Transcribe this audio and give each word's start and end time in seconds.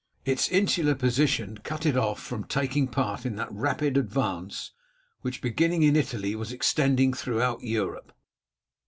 Its 0.25 0.49
insular 0.49 0.95
position 0.95 1.59
cut 1.59 1.85
it 1.85 1.95
off 1.95 2.19
from 2.19 2.43
taking 2.43 2.87
part 2.87 3.23
in 3.23 3.35
that 3.35 3.51
rapid 3.53 3.97
advance 3.97 4.71
which, 5.21 5.43
beginning 5.43 5.83
in 5.83 5.95
Italy, 5.95 6.33
was 6.35 6.51
extending 6.51 7.13
throughout 7.13 7.61
Europe. 7.61 8.11